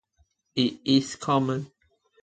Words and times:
It 0.55 0.79
is 0.83 1.15
common. 1.15 1.71